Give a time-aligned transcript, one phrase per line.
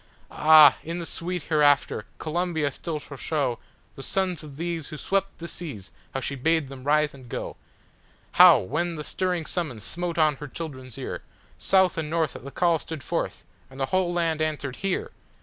[0.31, 3.57] Ah, in the sweet hereafter Columbia still shall showThe
[4.01, 8.95] sons of these who swept the seas how she bade them rise and go,—How, when
[8.95, 11.21] the stirring summons smote on her children's ear,
[11.59, 15.11] South and North at the call stood forth, and the whole land answered, "Here!"